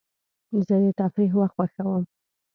زه 0.65 0.75
د 0.83 0.85
تفریح 0.99 1.31
وخت 1.39 1.53
خوښوم. 1.55 2.03